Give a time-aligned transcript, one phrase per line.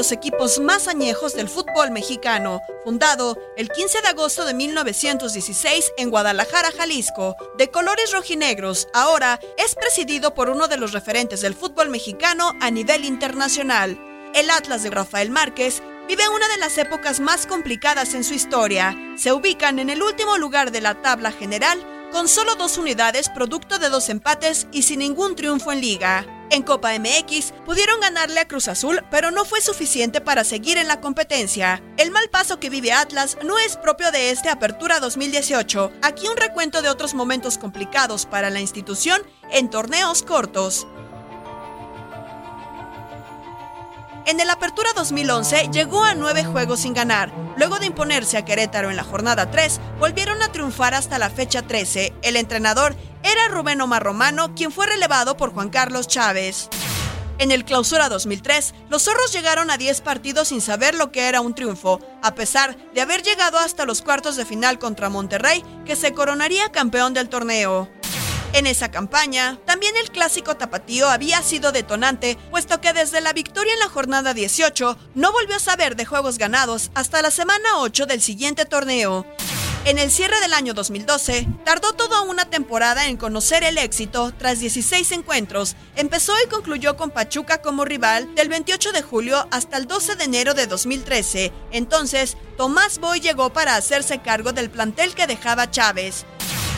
[0.00, 6.08] Los equipos más añejos del fútbol mexicano, fundado el 15 de agosto de 1916 en
[6.08, 11.90] Guadalajara, Jalisco, de colores rojinegros, ahora es presidido por uno de los referentes del fútbol
[11.90, 14.00] mexicano a nivel internacional.
[14.34, 18.96] El Atlas de Rafael Márquez vive una de las épocas más complicadas en su historia.
[19.18, 23.78] Se ubican en el último lugar de la tabla general con solo dos unidades producto
[23.78, 26.39] de dos empates y sin ningún triunfo en liga.
[26.52, 30.88] En Copa MX pudieron ganarle a Cruz Azul, pero no fue suficiente para seguir en
[30.88, 31.80] la competencia.
[31.96, 35.92] El mal paso que vive Atlas no es propio de este Apertura 2018.
[36.02, 39.22] Aquí un recuento de otros momentos complicados para la institución
[39.52, 40.88] en torneos cortos.
[44.26, 47.32] En el Apertura 2011 llegó a nueve juegos sin ganar.
[47.56, 51.62] Luego de imponerse a Querétaro en la jornada 3, volvieron a triunfar hasta la fecha
[51.62, 52.12] 13.
[52.22, 52.94] El entrenador
[53.30, 56.68] era Rubén Omar Romano, quien fue relevado por Juan Carlos Chávez.
[57.38, 61.40] En el Clausura 2003, los zorros llegaron a 10 partidos sin saber lo que era
[61.40, 65.96] un triunfo, a pesar de haber llegado hasta los cuartos de final contra Monterrey, que
[65.96, 67.88] se coronaría campeón del torneo.
[68.52, 73.72] En esa campaña, también el clásico tapatío había sido detonante, puesto que desde la victoria
[73.72, 78.06] en la jornada 18 no volvió a saber de juegos ganados hasta la semana 8
[78.06, 79.24] del siguiente torneo.
[79.86, 84.60] En el cierre del año 2012, tardó toda una temporada en conocer el éxito tras
[84.60, 85.74] 16 encuentros.
[85.96, 90.24] Empezó y concluyó con Pachuca como rival del 28 de julio hasta el 12 de
[90.24, 91.50] enero de 2013.
[91.72, 96.26] Entonces, Tomás Boy llegó para hacerse cargo del plantel que dejaba Chávez.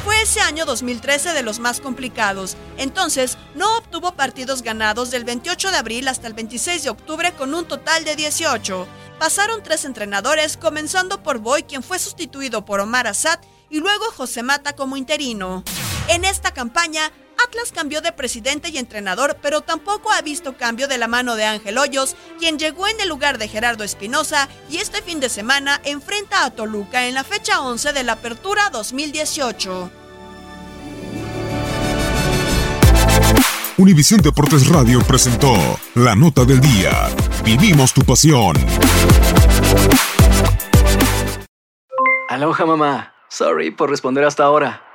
[0.05, 2.57] Fue ese año 2013 de los más complicados.
[2.77, 7.55] Entonces, no obtuvo partidos ganados del 28 de abril hasta el 26 de octubre con
[7.55, 8.89] un total de 18.
[9.21, 13.39] Pasaron tres entrenadores, comenzando por Boy, quien fue sustituido por Omar Azad,
[13.71, 15.63] y luego José Mata como interino.
[16.09, 17.13] En esta campaña,
[17.53, 21.45] Atlas cambió de presidente y entrenador, pero tampoco ha visto cambio de la mano de
[21.45, 25.79] Ángel Hoyos, quien llegó en el lugar de Gerardo Espinosa y este fin de semana
[25.85, 29.91] enfrenta a Toluca en la fecha 11 de la Apertura 2018.
[33.77, 35.53] Univisión Deportes Radio presentó
[35.95, 37.11] La Nota del Día.
[37.45, 38.57] Vivimos tu pasión.
[42.31, 43.13] Aloha mamá.
[43.29, 44.92] Sorry por responder hasta ahora.